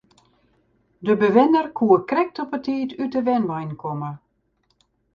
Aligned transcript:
De 0.97 1.15
bewenner 1.17 1.67
koe 1.77 1.97
krekt 2.09 2.37
op 2.43 2.49
'e 2.55 2.59
tiid 2.65 2.91
út 3.03 3.11
de 3.13 3.21
wenwein 3.27 3.71
komme. 3.81 4.11